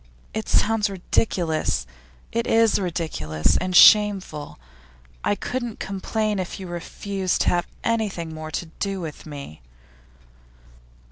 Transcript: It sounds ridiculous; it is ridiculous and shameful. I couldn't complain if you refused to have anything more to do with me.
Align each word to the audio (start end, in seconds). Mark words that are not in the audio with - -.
It 0.33 0.49
sounds 0.49 0.89
ridiculous; 0.89 1.85
it 2.31 2.47
is 2.47 2.79
ridiculous 2.79 3.55
and 3.57 3.75
shameful. 3.75 4.57
I 5.23 5.35
couldn't 5.35 5.79
complain 5.79 6.39
if 6.39 6.59
you 6.59 6.65
refused 6.65 7.41
to 7.41 7.49
have 7.49 7.67
anything 7.83 8.33
more 8.33 8.49
to 8.49 8.65
do 8.79 8.99
with 8.99 9.27
me. 9.27 9.61